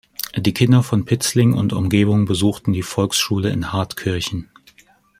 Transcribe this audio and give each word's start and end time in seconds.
Die 0.35 0.55
Kinder 0.55 0.81
von 0.81 1.05
Pitzling 1.05 1.53
und 1.53 1.73
Umgebung 1.73 2.25
besuchten 2.25 2.73
die 2.73 2.81
Volksschule 2.81 3.51
in 3.51 3.71
Hartkirchen. 3.71 4.49